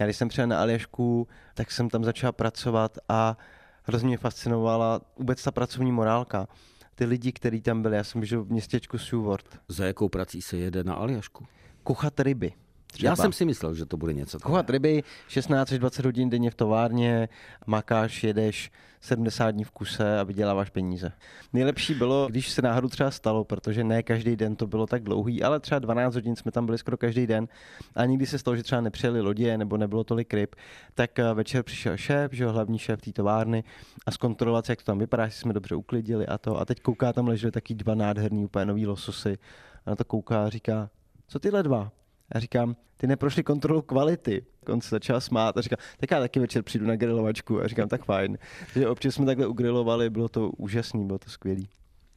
[0.00, 3.36] já když jsem přijel na Aljašku, tak jsem tam začal pracovat a
[3.82, 6.48] hrozně mě fascinovala vůbec ta pracovní morálka
[6.94, 7.96] ty lidi, kteří tam byli.
[7.96, 9.46] Já jsem žil v městečku Seward.
[9.68, 11.46] Za jakou prací se jede na Aljašku?
[11.82, 12.52] Kuchat ryby.
[12.92, 13.10] Třeba.
[13.10, 14.54] Já jsem si myslel, že to bude něco takového.
[14.54, 17.28] Kuchat ryby 16 až 20 hodin denně v továrně,
[17.66, 21.12] makáš, jedeš 70 dní v kuse a vyděláváš peníze.
[21.52, 25.42] Nejlepší bylo, když se náhodou třeba stalo, protože ne každý den to bylo tak dlouhý,
[25.42, 27.48] ale třeba 12 hodin jsme tam byli skoro každý den
[27.94, 30.54] a nikdy se stalo, že třeba nepřijeli lodě nebo nebylo tolik ryb,
[30.94, 33.64] tak eh, večer přišel šéf, že hlavní šéf té továrny
[34.06, 36.60] a zkontrolovat, jak to tam vypadá, jestli jsme dobře uklidili a to.
[36.60, 39.38] A teď kouká, tam leželi taky dva nádherný úplně nový lososy
[39.86, 40.90] a na to kouká a říká,
[41.28, 41.92] co tyhle dva?
[42.32, 44.44] A říkám, ty neprošli kontrolu kvality.
[44.68, 47.60] On se začal smát a říká, tak já taky večer přijdu na grilovačku.
[47.60, 48.38] A říkám, tak fajn.
[48.72, 51.68] Takže občas jsme takhle ugrilovali, bylo to úžasný, bylo to skvělý.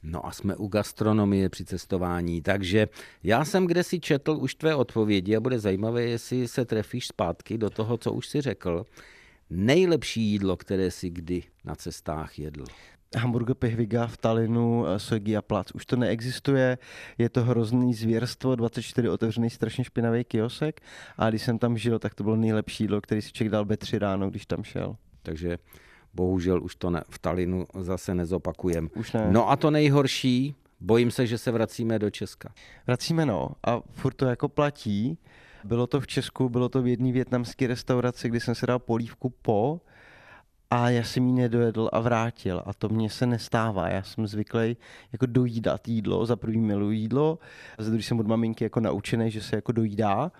[0.02, 2.88] No a jsme u gastronomie při cestování, takže
[3.22, 7.58] já jsem kde si četl už tvé odpovědi a bude zajímavé, jestli se trefíš zpátky
[7.58, 8.84] do toho, co už si řekl.
[9.50, 12.64] Nejlepší jídlo, které si kdy na cestách jedl?
[13.16, 15.70] Hamburger Pihviga v Talinu, a Plac.
[15.74, 16.78] Už to neexistuje,
[17.18, 20.80] je to hrozný zvěrstvo, 24 otevřený strašně špinavý kiosek
[21.18, 23.76] a když jsem tam žil, tak to bylo nejlepší jídlo, který si člověk dal be
[23.76, 24.96] tři ráno, když tam šel.
[25.22, 25.58] Takže
[26.14, 28.90] bohužel už to ne, v Talinu zase nezopakujem.
[28.94, 29.28] Už ne.
[29.30, 32.52] No a to nejhorší, bojím se, že se vracíme do Česka.
[32.86, 35.18] Vracíme no a furt to jako platí.
[35.64, 39.30] Bylo to v Česku, bylo to v jedné větnamské restauraci, kdy jsem si dal polívku
[39.42, 39.80] po
[40.70, 42.62] a já jsem ji nedojedl a vrátil.
[42.66, 43.88] A to mně se nestává.
[43.88, 44.76] Já jsem zvyklý
[45.12, 47.38] jako dojídat jídlo, za první miluji jídlo,
[47.78, 50.32] za druhý jsem od maminky jako naučený, že se jako dojídá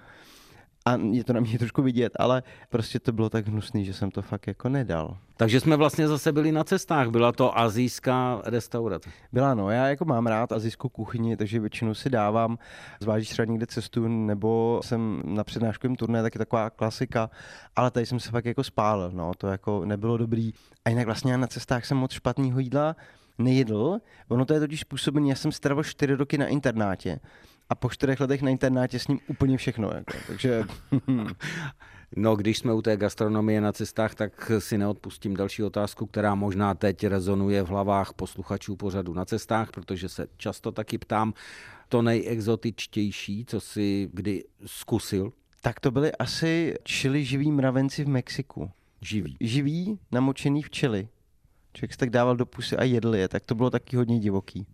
[0.87, 4.11] a je to na mě trošku vidět, ale prostě to bylo tak hnusný, že jsem
[4.11, 5.19] to fakt jako nedal.
[5.37, 9.11] Takže jsme vlastně zase byli na cestách, byla to azijská restaurace.
[9.33, 12.59] Byla no, já jako mám rád azijskou kuchyni, takže většinou si dávám,
[13.01, 17.31] zvlášť třeba někde cestu, nebo jsem na přednáškovém turné, tak je taková klasika,
[17.77, 20.53] ale tady jsem se fakt jako spálil, no, to jako nebylo dobrý.
[20.85, 22.97] A jinak vlastně na cestách jsem moc špatného jídla
[23.39, 27.21] nejedl, ono to je totiž způsobený, já jsem strávil čtyři roky na internátě
[27.69, 29.91] a po čtyřech letech na internátě s ním úplně všechno.
[29.91, 30.13] Jako.
[30.27, 30.65] Takže...
[32.17, 36.75] No, když jsme u té gastronomie na cestách, tak si neodpustím další otázku, která možná
[36.75, 41.35] teď rezonuje v hlavách posluchačů pořadu na cestách, protože se často taky ptám,
[41.89, 45.33] to nejexotičtější, co si kdy zkusil?
[45.61, 48.71] Tak to byly asi čili živí mravenci v Mexiku.
[49.01, 49.37] Živí?
[49.41, 51.09] Živí, namočený v čili.
[51.73, 54.67] Člověk se tak dával do pusy a jedl je, tak to bylo taky hodně divoký.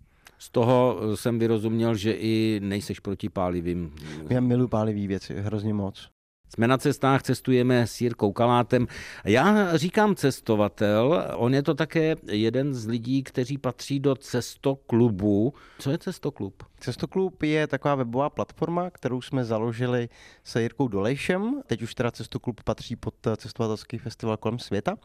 [0.43, 3.95] Z toho jsem vyrozuměl, že i nejseš proti pálivým.
[4.31, 6.09] Já miluji pálivý věci, hrozně moc.
[6.55, 8.87] Jsme na cestách, cestujeme s Jirkou Kalátem.
[9.25, 15.55] Já říkám cestovatel, on je to také jeden z lidí, kteří patří do Cestoklubu.
[15.79, 16.63] Co je Cestoklub?
[16.81, 20.09] Cestoklub je taková webová platforma, kterou jsme založili
[20.45, 21.63] se Jirkou Dolejšem.
[21.67, 24.97] Teď už teda Cestoklub patří pod cestovatelský festival kolem světa.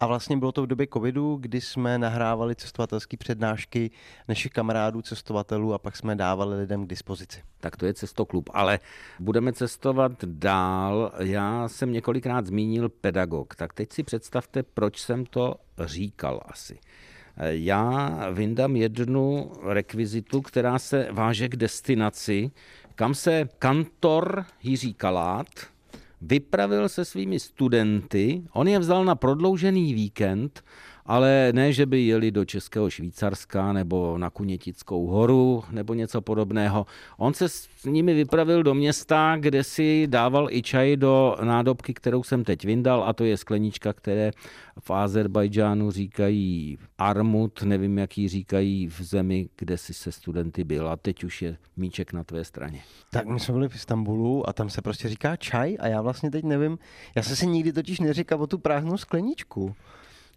[0.00, 3.90] A vlastně bylo to v době covidu, kdy jsme nahrávali cestovatelské přednášky
[4.28, 7.42] našich kamarádů, cestovatelů a pak jsme dávali lidem k dispozici.
[7.60, 8.78] Tak to je cestoklub, ale
[9.18, 10.69] budeme cestovat dál.
[11.18, 15.54] Já jsem několikrát zmínil pedagog, tak teď si představte, proč jsem to
[15.84, 16.78] říkal asi.
[17.36, 22.50] Já vyndám jednu rekvizitu, která se váže k destinaci,
[22.94, 25.46] kam se kantor Jiří Kalát,
[26.20, 30.64] vypravil se svými studenty, on je vzal na prodloužený víkend,
[31.10, 36.86] ale ne, že by jeli do Českého Švýcarska nebo na Kunětickou horu nebo něco podobného.
[37.16, 42.22] On se s nimi vypravil do města, kde si dával i čaj do nádobky, kterou
[42.22, 44.30] jsem teď vyndal a to je sklenička, které
[44.80, 50.88] v Azerbajdžánu říkají armut, nevím, jak ji říkají v zemi, kde si se studenty byl
[50.88, 52.82] a teď už je míček na tvé straně.
[53.10, 56.30] Tak my jsme byli v Istanbulu a tam se prostě říká čaj a já vlastně
[56.30, 56.78] teď nevím,
[57.16, 59.74] já jsem si nikdy totiž neříkal o tu prázdnou skleničku.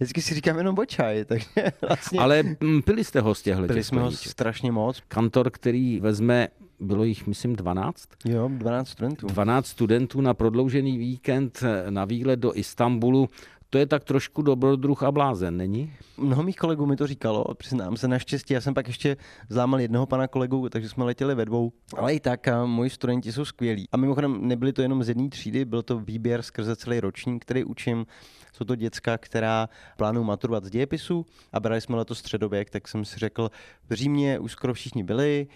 [0.04, 1.50] Vždycky si říkám jenom bočaj, takže
[1.82, 2.20] vlastně...
[2.20, 5.02] Ale mm, pili jste ho z těchto Pili jsme ho strašně moc.
[5.08, 6.48] Kantor, který vezme
[6.80, 8.10] bylo jich, myslím, 12?
[8.26, 9.28] Jo, 12 studentů.
[9.28, 13.30] 12 studentů na prodloužený víkend na výlet do Istanbulu.
[13.70, 15.94] To je tak trošku dobrodruh a blázen, není?
[16.18, 18.54] Mnoho mých kolegů mi to říkalo, přiznám se naštěstí.
[18.54, 19.18] Já jsem pak ještě
[19.50, 21.72] zlámal jednoho pana kolegu, takže jsme letěli ve dvou.
[21.98, 23.88] Ale i tak, a moji studenti jsou skvělí.
[23.92, 27.63] A mimochodem nebyli to jenom z jedné třídy, byl to výběr skrze celý ročník, který
[27.63, 28.06] učím.
[28.54, 33.06] Jsou to děcka, která plánují maturovat z dějepisu a brali jsme letos středověk, tak jsem
[33.06, 33.52] si řekl,
[33.89, 35.48] v Římě už skoro všichni byli,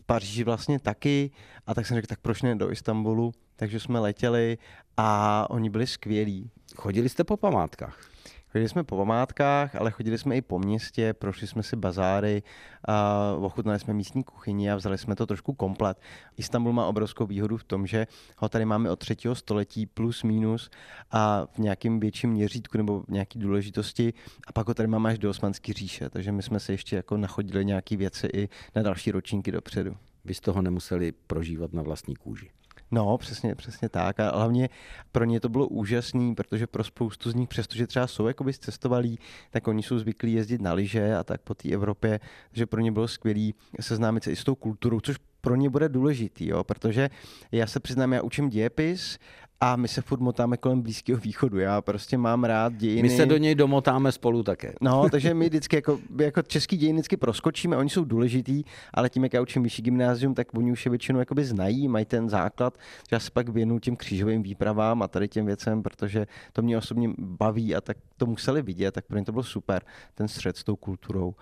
[0.00, 1.30] v Paříži vlastně taky
[1.66, 4.58] a tak jsem řekl, tak proč ne do Istanbulu, takže jsme letěli
[4.96, 6.50] a oni byli skvělí.
[6.76, 8.17] Chodili jste po památkách?
[8.52, 12.42] Chodili jsme po památkách, ale chodili jsme i po městě, prošli jsme si bazáry,
[12.88, 16.00] a ochutnali jsme místní kuchyni a vzali jsme to trošku komplet.
[16.36, 18.06] Istanbul má obrovskou výhodu v tom, že
[18.36, 20.70] ho tady máme od třetího století plus minus
[21.10, 24.12] a v nějakém větším měřítku nebo v nějaké důležitosti
[24.46, 27.16] a pak ho tady máme až do Osmanské říše, takže my jsme se ještě jako
[27.16, 29.96] nachodili nějaké věci i na další ročníky dopředu.
[30.24, 32.50] Vy z toho nemuseli prožívat na vlastní kůži.
[32.90, 34.20] No, přesně, přesně tak.
[34.20, 34.68] A hlavně
[35.12, 39.18] pro ně to bylo úžasný, protože pro spoustu z nich, přestože třeba jsou jakoby cestovalí,
[39.50, 42.20] tak oni jsou zvyklí jezdit na lyže a tak po té Evropě,
[42.50, 45.88] takže pro ně bylo skvělé seznámit se i s tou kulturou, což pro ně bude
[45.88, 47.10] důležitý, jo, protože
[47.52, 49.18] já se přiznám, já učím dějepis
[49.60, 51.58] a my se furt motáme kolem Blízkého východu.
[51.58, 53.02] Já prostě mám rád dějiny.
[53.02, 54.74] My se do něj domotáme spolu také.
[54.80, 59.22] No, takže my vždycky jako, jako český dějiny vždycky proskočíme, oni jsou důležitý, ale tím,
[59.22, 62.78] jak já učím vyšší gymnázium, tak oni už je většinou jakoby znají, mají ten základ,
[63.10, 66.78] že já se pak věnu těm křížovým výpravám a tady těm věcem, protože to mě
[66.78, 69.82] osobně baví a tak to museli vidět, tak pro ně to bylo super,
[70.14, 71.34] ten střed s tou kulturou.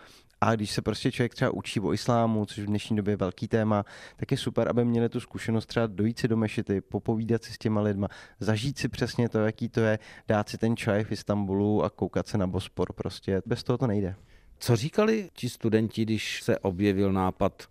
[0.47, 3.49] A když se prostě člověk třeba učí o islámu, což v dnešní době je velký
[3.49, 3.85] téma,
[4.17, 7.59] tak je super, aby měli tu zkušenost třeba dojít si do mešity, popovídat si s
[7.59, 8.09] těma lidma,
[8.41, 12.27] zažít si přesně to, jaký to je, dát si ten čaj v Istanbulu a koukat
[12.29, 12.93] se na Bospor.
[12.93, 14.15] Prostě bez toho to nejde.
[14.59, 17.69] Co říkali ti studenti, když se objevil nápad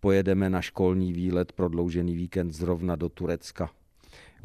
[0.00, 3.70] pojedeme na školní výlet, prodloužený víkend zrovna do Turecka?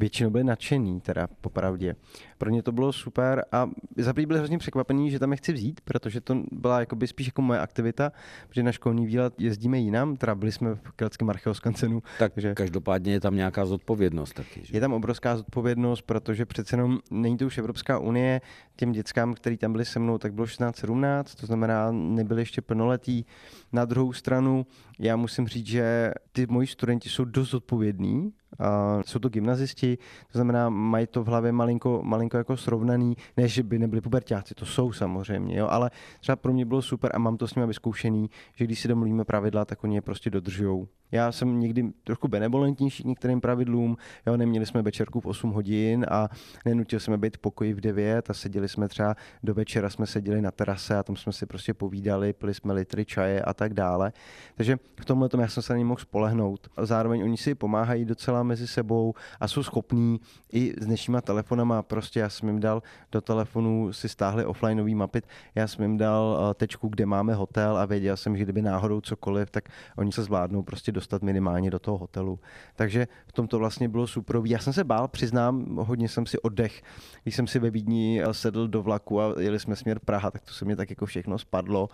[0.00, 1.96] Většinou byli nadšený, teda popravdě.
[2.38, 5.80] Pro ně to bylo super a za byli hrozně překvapení, že tam je chci vzít,
[5.80, 8.12] protože to byla jakoby spíš jako moje aktivita,
[8.48, 12.02] protože na školní výlet jezdíme jinam, teda byli jsme v Keltském archeoskancenu.
[12.18, 14.60] Tak že každopádně je tam nějaká zodpovědnost taky.
[14.64, 14.76] Že?
[14.76, 18.40] Je tam obrovská zodpovědnost, protože přece jenom není to už Evropská unie,
[18.76, 23.26] těm dětskám, který tam byli se mnou, tak bylo 16-17, to znamená, nebyli ještě plnoletí.
[23.72, 24.66] Na druhou stranu,
[24.98, 29.98] já musím říct, že ty moji studenti jsou dost odpovědní, Uh, jsou to gymnazisti,
[30.32, 34.54] to znamená, mají to v hlavě malinko, malinko jako srovnaný, ne, že by nebyli pubertáci,
[34.54, 37.66] to jsou samozřejmě, jo, ale třeba pro mě bylo super a mám to s nimi
[37.66, 40.86] vyzkoušený, že když si domluvíme pravidla, tak oni je prostě dodržují.
[41.12, 46.06] Já jsem někdy trochu benevolentnější k některým pravidlům, jo, neměli jsme večerku v 8 hodin
[46.10, 46.28] a
[46.64, 50.42] nenutil jsme být v pokoji v 9 a seděli jsme třeba do večera, jsme seděli
[50.42, 54.12] na terase a tam jsme si prostě povídali, pili jsme litry čaje a tak dále.
[54.54, 56.68] Takže v tomhle tom já jsem se na ně mohl spolehnout.
[56.82, 60.20] Zároveň oni si pomáhají docela mezi sebou a jsou schopní
[60.52, 65.22] i s dnešníma telefonama, prostě já jsem jim dal do telefonu, si stáhli offlineový mapy,
[65.54, 69.00] já jsem jim dal eh, tečku, kde máme hotel a věděl jsem, že kdyby náhodou
[69.00, 72.38] cokoliv, tak oni se zvládnou prostě dostat minimálně do toho hotelu.
[72.76, 74.40] Takže v tom to vlastně bylo super.
[74.44, 76.82] Já jsem se bál, přiznám, hodně jsem si oddech.
[77.22, 80.42] Když jsem si ve Vídni eh, sedl do vlaku a jeli jsme směr Praha, tak
[80.42, 81.88] to se mě tak jako všechno spadlo.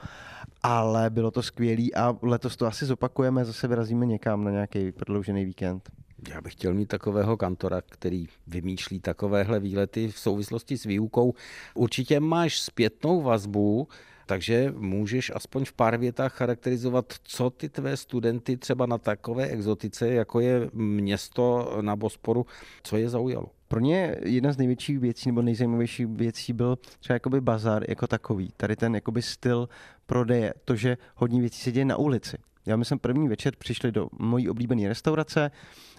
[0.62, 5.44] Ale bylo to skvělé a letos to asi zopakujeme, zase vyrazíme někam na nějaký prodloužený
[5.44, 5.90] víkend.
[6.29, 11.35] Já bych chtěl mít takového kantora, který vymýšlí takovéhle výlety v souvislosti s výukou.
[11.74, 13.88] Určitě máš zpětnou vazbu,
[14.26, 20.09] takže můžeš aspoň v pár větách charakterizovat, co ty tvé studenty třeba na takové exotice,
[20.09, 22.46] jako je město na Bosporu,
[22.83, 23.46] co je zaujalo?
[23.68, 28.50] Pro ně jedna z největších věcí nebo nejzajímavějších věcí byl třeba jakoby bazar jako takový.
[28.57, 29.68] Tady ten jakoby styl
[30.07, 32.37] prodeje, to, že hodně věcí se děje na ulici.
[32.66, 35.50] Já my jsme první večer přišli do mojí oblíbené restaurace,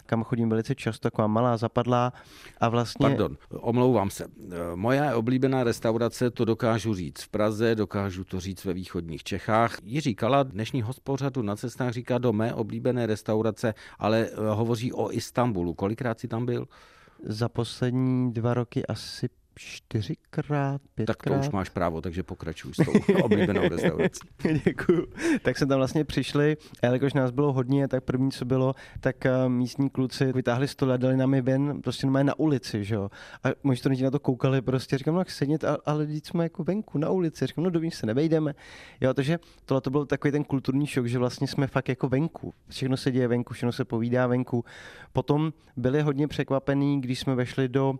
[0.05, 2.13] kam chodím velice často, taková malá zapadlá
[2.59, 3.07] a vlastně...
[3.07, 4.27] Pardon, omlouvám se.
[4.75, 9.77] Moje oblíbená restaurace, to dokážu říct v Praze, dokážu to říct ve východních Čechách.
[9.83, 15.73] Jiří Kala, dnešní hospořadu na cestách říká do mé oblíbené restaurace, ale hovoří o Istanbulu.
[15.73, 16.67] Kolikrát si tam byl?
[17.23, 21.17] Za poslední dva roky asi čtyřikrát, pětkrát.
[21.17, 24.27] Tak to už máš právo, takže pokračuj s tou oblíbenou restaurací.
[24.65, 25.07] Děkuju.
[25.41, 29.25] Tak jsme tam vlastně přišli, a jelikož nás bylo hodně, tak první, co bylo, tak
[29.25, 33.09] eh, místní kluci vytáhli stole a dali nám je ven, prostě na ulici, že jo.
[33.43, 36.63] A moji studenti na to koukali, prostě říkám, no jak sedět, ale když jsme jako
[36.63, 38.55] venku na ulici, říkám, no dovím se nevejdeme.
[39.01, 42.53] Jo, takže tohle to byl takový ten kulturní šok, že vlastně jsme fakt jako venku.
[42.69, 44.65] Všechno se děje venku, všechno se povídá venku.
[45.13, 47.95] Potom byli hodně překvapení, když jsme vešli do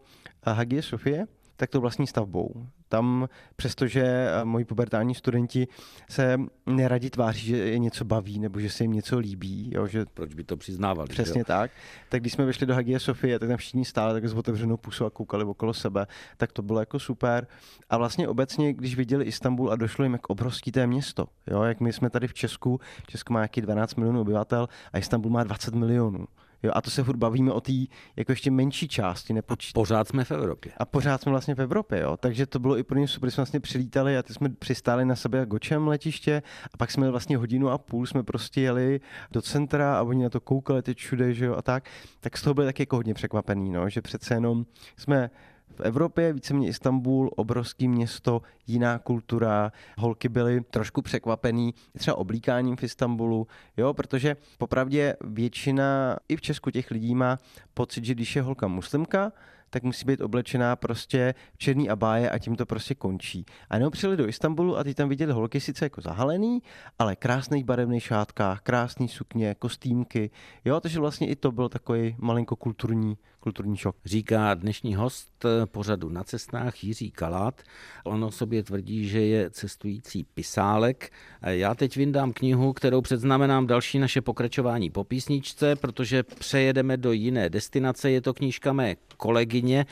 [0.45, 1.25] eh, Hagie Sofie,
[1.57, 2.67] tak to vlastní stavbou.
[2.89, 5.67] Tam, přestože eh, moji pubertální studenti
[6.09, 9.71] se neradi tváří, že je něco baví nebo že se jim něco líbí.
[9.73, 11.09] Jo, že Proč by to přiznávali?
[11.09, 11.45] Přesně jo?
[11.45, 11.71] tak.
[12.09, 15.05] Tak když jsme vyšli do Hagie Sofie, tak tam všichni stáli tak s otevřenou pusou
[15.05, 17.47] a koukali okolo sebe, tak to bylo jako super.
[17.89, 21.63] A vlastně obecně, když viděli Istanbul a došlo jim, jak obrovský to je město, jo,
[21.63, 25.43] jak my jsme tady v Česku, Česko má jaký 12 milionů obyvatel a Istanbul má
[25.43, 26.27] 20 milionů.
[26.63, 27.71] Jo, a to se furt bavíme o té
[28.15, 29.33] jako ještě menší části.
[29.33, 29.77] Nepočít.
[29.77, 30.71] A pořád jsme v Evropě.
[30.77, 32.17] A pořád jsme vlastně v Evropě, jo.
[32.17, 35.15] Takže to bylo i pro ně super, jsme vlastně přilítali a ty jsme přistáli na
[35.15, 36.41] sebe gočem letiště
[36.73, 38.99] a pak jsme vlastně hodinu a půl jsme prostě jeli
[39.31, 41.89] do centra a oni na to koukali teď všude, že jo, a tak.
[42.19, 44.65] Tak z toho byli taky jako hodně překvapený, no, že přece jenom
[44.97, 45.29] jsme
[45.77, 49.71] v Evropě, víceméně Istanbul, obrovský město, jiná kultura.
[49.97, 56.71] Holky byly trošku překvapený třeba oblíkáním v Istanbulu, jo, protože popravdě většina i v Česku
[56.71, 57.37] těch lidí má
[57.73, 59.31] pocit, že když je holka muslimka,
[59.69, 63.45] tak musí být oblečená prostě v černý abáje a tím to prostě končí.
[63.69, 66.61] A jenom přijeli do Istanbulu a ty tam viděli holky sice jako zahalený,
[66.99, 70.29] ale krásných barevných šátkách, krásný sukně, kostýmky.
[70.65, 73.95] Jo, takže vlastně i to byl takový malinko kulturní, kulturní šok.
[74.05, 77.61] Říká dnešní host pořadu na cestách Jiří Kalát.
[78.03, 81.11] On o sobě tvrdí, že je cestující pisálek.
[81.41, 87.49] Já teď vyndám knihu, kterou předznamenám další naše pokračování po písničce, protože přejedeme do jiné
[87.49, 88.11] destinace.
[88.11, 89.85] Je to knížka mé kolegyně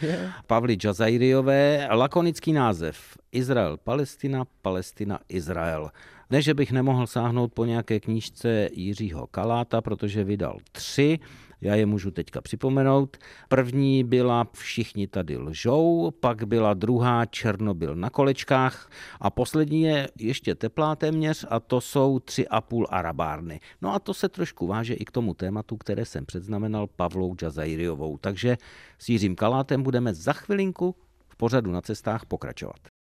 [0.48, 1.88] Pavly Džazajriové.
[1.92, 5.92] Lakonický název Izrael, Palestina, Palestina, Izrael.
[6.30, 11.20] Ne, že bych nemohl sáhnout po nějaké knížce Jiřího Kaláta, protože vydal tři.
[11.62, 13.18] Já je můžu teďka připomenout.
[13.50, 18.90] První byla Všichni tady lžou, pak byla druhá Černobyl na kolečkách
[19.20, 23.60] a poslední je ještě teplá téměř a to jsou tři a půl arabárny.
[23.82, 28.18] No a to se trošku váže i k tomu tématu, které jsem předznamenal Pavlou Džazajriovou.
[28.18, 28.58] Takže
[29.00, 30.96] s Jiřím Kalátem budeme za chvilinku
[31.30, 32.95] v pořadu na cestách pokračovat.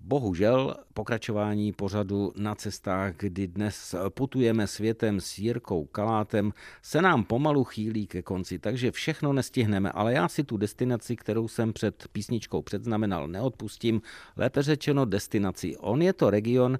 [0.00, 7.64] Bohužel pokračování pořadu na cestách, kdy dnes putujeme světem s Jirkou Kalátem, se nám pomalu
[7.64, 12.62] chýlí ke konci, takže všechno nestihneme, ale já si tu destinaci, kterou jsem před písničkou
[12.62, 14.02] předznamenal, neodpustím,
[14.36, 15.76] lépe řečeno destinaci.
[15.76, 16.78] On je to region,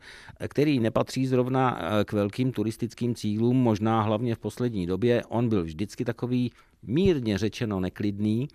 [0.49, 5.23] který nepatří zrovna k velkým turistickým cílům, možná hlavně v poslední době.
[5.29, 6.53] On byl vždycky takový
[6.83, 8.49] mírně řečeno neklidný.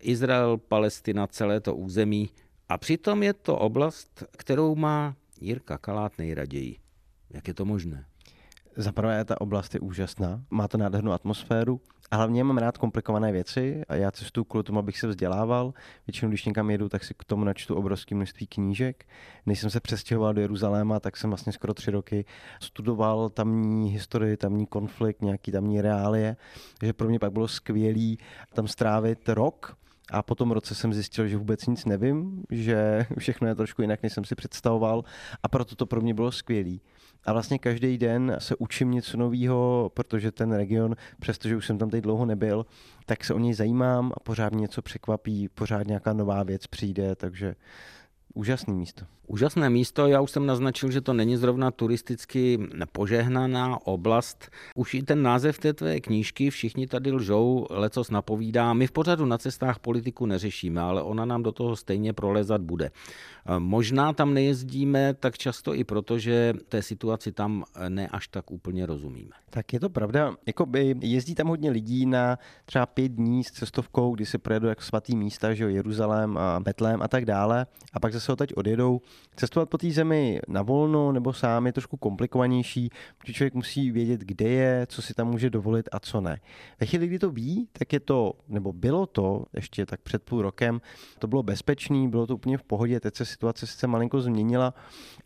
[0.00, 2.30] Izrael, Palestina, celé to území
[2.70, 6.76] a přitom je to oblast, kterou má Jirka Kalát nejraději.
[7.30, 8.04] Jak je to možné?
[8.76, 11.80] Za prvé, ta oblast je úžasná, má to nádhernou atmosféru
[12.10, 15.74] a hlavně mám rád komplikované věci a já cestuju kvůli tomu, abych se vzdělával.
[16.06, 19.04] Většinou, když někam jedu, tak si k tomu načtu obrovské množství knížek.
[19.46, 22.24] Než jsem se přestěhoval do Jeruzaléma, tak jsem vlastně skoro tři roky
[22.60, 26.36] studoval tamní historii, tamní konflikt, nějaký tamní reálie,
[26.82, 28.18] že pro mě pak bylo skvělý
[28.54, 29.76] tam strávit rok
[30.10, 34.02] a po tom roce jsem zjistil, že vůbec nic nevím, že všechno je trošku jinak,
[34.02, 35.04] než jsem si představoval
[35.42, 36.80] a proto to pro mě bylo skvělý.
[37.24, 41.90] A vlastně každý den se učím něco nového, protože ten region, přestože už jsem tam
[41.90, 42.66] teď dlouho nebyl,
[43.06, 47.16] tak se o něj zajímám a pořád mě něco překvapí, pořád nějaká nová věc přijde,
[47.16, 47.54] takže
[48.34, 49.04] úžasné místo.
[49.32, 52.58] Úžasné místo, já už jsem naznačil, že to není zrovna turisticky
[52.92, 54.50] požehnaná oblast.
[54.74, 58.72] Už i ten název té tvé knížky, všichni tady lžou, lecos napovídá.
[58.72, 62.90] My v pořadu na cestách politiku neřešíme, ale ona nám do toho stejně prolezat bude.
[63.58, 68.86] Možná tam nejezdíme tak často i proto, že té situaci tam ne až tak úplně
[68.86, 69.30] rozumíme.
[69.50, 70.34] Tak je to pravda.
[70.46, 74.82] Jakoby jezdí tam hodně lidí na třeba pět dní s cestovkou, kdy se projedou jako
[74.82, 77.66] svatý místa, že jo, Jeruzalém a Betlém a tak dále.
[77.92, 79.00] A pak zase teď odjedou.
[79.36, 84.20] Cestovat po té zemi na volno nebo sám je trošku komplikovanější, protože člověk musí vědět,
[84.20, 86.40] kde je, co si tam může dovolit a co ne.
[86.80, 90.42] Ve chvíli, kdy to ví, tak je to, nebo bylo to ještě tak před půl
[90.42, 90.80] rokem,
[91.18, 94.74] to bylo bezpečný, bylo to úplně v pohodě, teď se situace sice malinko změnila,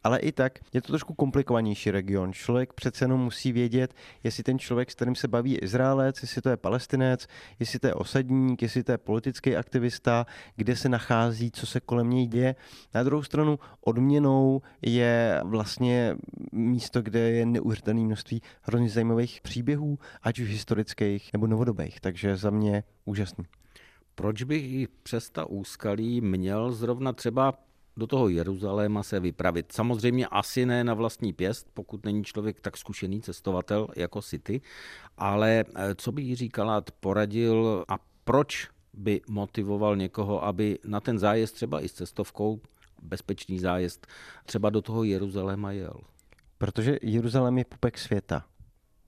[0.04, 2.33] ale i tak je to trošku komplikovanější region.
[2.33, 6.48] Člověk přece jenom musí vědět, jestli ten člověk, s kterým se baví Izraelec, jestli to
[6.48, 7.26] je palestinec,
[7.61, 10.26] jestli to je osadník, jestli to je politický aktivista,
[10.57, 12.54] kde se nachází, co se kolem něj děje.
[12.94, 16.16] Na druhou stranu odměnou je vlastně
[16.53, 22.01] místo, kde je neuvěřitelné množství hrozně zajímavých příběhů, ať už historických nebo novodobých.
[22.01, 23.44] Takže za mě úžasný.
[24.14, 27.55] Proč bych i přes ta úskalí měl zrovna třeba
[27.97, 29.73] do toho Jeruzaléma se vypravit.
[29.73, 34.61] Samozřejmě asi ne na vlastní pěst, pokud není člověk tak zkušený cestovatel jako si ty,
[35.18, 41.18] ale eh, co by jí říkala, poradil a proč by motivoval někoho, aby na ten
[41.18, 42.61] zájezd třeba i s cestovkou,
[43.05, 44.07] bezpečný zájezd,
[44.47, 46.01] třeba do toho Jeruzaléma jel?
[46.59, 48.45] Protože Jeruzalém je pupek světa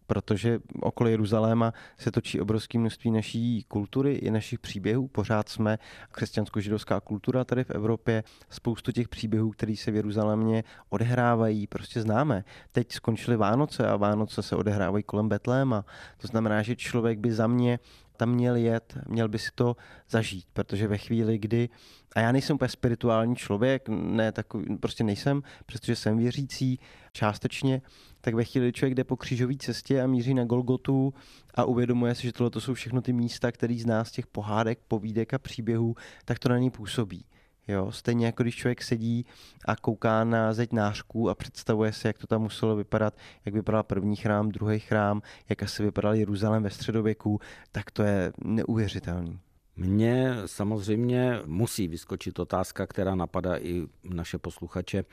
[0.07, 5.09] protože okolo Jeruzaléma se točí obrovské množství naší kultury i našich příběhů.
[5.09, 5.79] Pořád jsme
[6.13, 8.25] křesťansko-židovská kultura tady v Evropě.
[8.51, 12.45] Spoustu těch příběhů, které se v Jeruzalémě odehrávají, prostě známe.
[12.73, 15.85] Teď skončily Vánoce a Vánoce se odehrávají kolem Betléma.
[16.19, 17.79] To znamená, že člověk by za mě
[18.17, 19.77] tam měl jet, měl by si to
[20.11, 21.69] zažít, protože ve chvíli, kdy,
[22.15, 26.79] a já nejsem úplně spirituální člověk, ne takový, prostě nejsem, přestože jsem věřící
[27.13, 27.83] částečně,
[28.21, 31.15] tak ve chvíli, kdy člověk jde po křížové cestě a míří na Golgotu
[31.55, 35.35] a uvědomuje si, že tohle to jsou všechno ty místa, které z těch pohádek, povídek
[35.35, 37.25] a příběhů, tak to na něj působí.
[37.69, 39.27] Jo, stejně jako když člověk sedí
[39.65, 43.83] a kouká na zeď nářků a představuje si, jak to tam muselo vypadat, jak vypadal
[43.83, 47.41] první chrám, druhý chrám, jak asi vypadal Jeruzalém ve středověku,
[47.73, 49.39] tak to je neuvěřitelný.
[49.77, 55.05] Mně samozřejmě musí vyskočit otázka, která napadá i naše posluchače.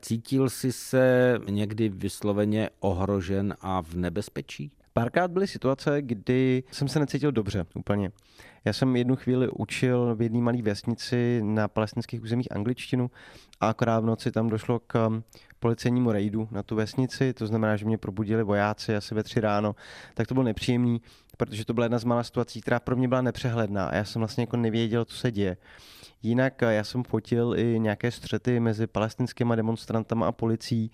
[0.00, 4.72] Cítil jsi se někdy vysloveně ohrožen a v nebezpečí?
[4.92, 8.10] Párkrát byly situace, kdy jsem se necítil dobře úplně.
[8.64, 13.10] Já jsem jednu chvíli učil v jedné malé vesnici na palestinských územích angličtinu
[13.60, 15.24] a akorát v noci tam došlo k um,
[15.60, 19.74] policejnímu rejdu na tu vesnici, to znamená, že mě probudili vojáci asi ve tři ráno,
[20.14, 21.00] tak to bylo nepříjemný,
[21.36, 24.20] protože to byla jedna z mála situací, která pro mě byla nepřehledná a já jsem
[24.20, 25.56] vlastně jako nevěděl, co se děje.
[26.22, 30.90] Jinak eh, já jsem fotil i nějaké střety mezi palestinskými demonstrantama a policií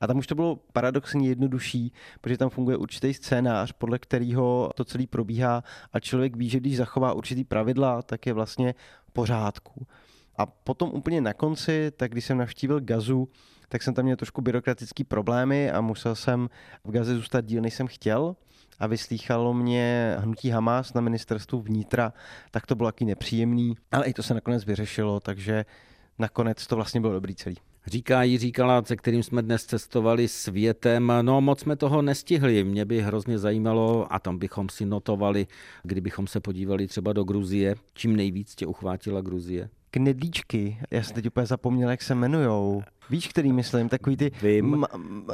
[0.00, 4.84] a tam už to bylo paradoxně jednodušší, protože tam funguje určitý scénář, podle kterého to
[4.84, 8.74] celé probíhá a člověk ví, že když zachová určitý pravidla, tak je vlastně
[9.12, 9.86] pořádku.
[10.36, 13.28] A potom úplně na konci, tak když jsem navštívil Gazu,
[13.68, 16.48] tak jsem tam měl trošku byrokratický problémy a musel jsem
[16.84, 18.36] v Gaze zůstat díl, než jsem chtěl
[18.78, 22.12] a vyslýchalo mě hnutí Hamas na ministerstvu vnitra,
[22.50, 25.64] tak to bylo taky nepříjemný, ale i to se nakonec vyřešilo, takže
[26.18, 27.56] nakonec to vlastně bylo dobrý celý.
[27.86, 31.12] Říká Jiří Kalát, se kterým jsme dnes cestovali světem.
[31.22, 32.64] No moc jsme toho nestihli.
[32.64, 35.46] Mě by hrozně zajímalo, a tam bychom si notovali,
[35.82, 37.74] kdybychom se podívali třeba do Gruzie.
[37.94, 39.70] Čím nejvíc tě uchvátila Gruzie?
[39.90, 40.78] Knedlíčky.
[40.90, 42.82] Já jsem teď úplně zapomněl, jak se jmenujou.
[43.10, 43.88] Víš, který myslím?
[43.88, 44.30] Takový ty...
[44.42, 44.88] Vím, ma,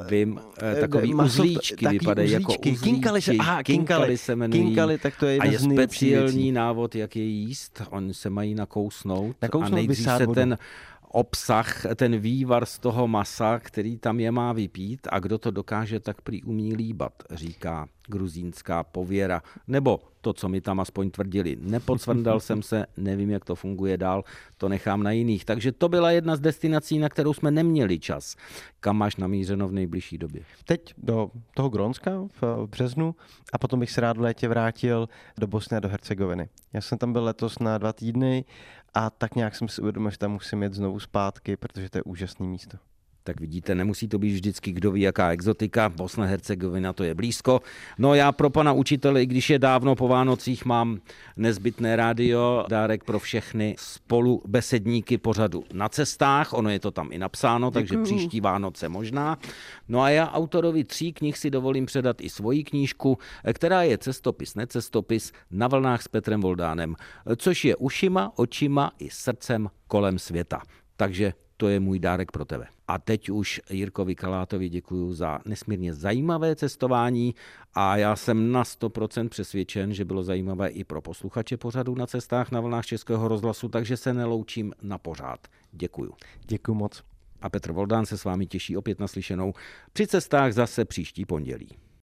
[0.09, 2.84] vím, eh, takový maso, uzlíčky vypadají jako uzlíčky.
[2.84, 4.62] Kinkali se, aha, kinkali, se jmenují.
[4.62, 7.82] Kinkali, tak to je A je speciální návod, jak je jíst.
[7.90, 9.36] Oni se mají nakousnout.
[9.42, 10.59] nakousnout a nejdřív se ten
[11.14, 16.00] obsah, ten vývar z toho masa, který tam je, má vypít a kdo to dokáže,
[16.00, 19.42] tak prý umí líbat, říká gruzínská pověra.
[19.68, 21.56] Nebo to, co mi tam aspoň tvrdili.
[21.60, 24.24] Nepocvrndal jsem se, nevím, jak to funguje dál,
[24.56, 25.44] to nechám na jiných.
[25.44, 28.36] Takže to byla jedna z destinací, na kterou jsme neměli čas.
[28.80, 30.42] Kam máš namířeno v nejbližší době?
[30.64, 32.10] Teď do toho Grónska
[32.40, 33.14] v březnu
[33.52, 35.08] a potom bych se rád v létě vrátil
[35.38, 36.48] do Bosny a do Hercegoviny.
[36.72, 38.44] Já jsem tam byl letos na dva týdny
[38.95, 42.03] a tak nějak jsem si uvědomil, že tam musím jet znovu zpátky, protože to je
[42.03, 42.78] úžasné místo.
[43.27, 47.61] Tak vidíte, nemusí to být vždycky kdo ví jaká exotika, Bosna Hercegovina to je blízko.
[47.99, 51.01] No já pro pana učitele, i když je dávno po Vánocích, mám
[51.37, 57.18] nezbytné rádio, dárek pro všechny spolu besedníky pořadu na cestách, ono je to tam i
[57.18, 57.72] napsáno, Děkuju.
[57.72, 59.39] takže příští Vánoce možná.
[59.89, 63.18] No a já autorovi tří knih si dovolím předat i svoji knížku,
[63.53, 66.97] která je cestopis, necestopis na vlnách s Petrem Voldánem,
[67.37, 70.62] což je ušima, očima i srdcem kolem světa.
[70.97, 72.66] Takže to je můj dárek pro tebe.
[72.88, 77.34] A teď už Jirkovi Kalátovi děkuji za nesmírně zajímavé cestování
[77.74, 82.50] a já jsem na 100% přesvědčen, že bylo zajímavé i pro posluchače pořadu na cestách
[82.50, 85.48] na vlnách Českého rozhlasu, takže se neloučím na pořád.
[85.72, 86.12] Děkuji.
[86.46, 87.02] Děkuji moc.
[87.42, 89.52] A Petr Voldán se s vámi těší opět naslyšenou
[89.92, 91.68] při cestách zase příští pondělí.